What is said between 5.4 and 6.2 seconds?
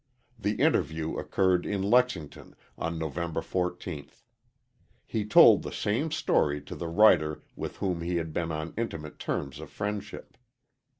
the same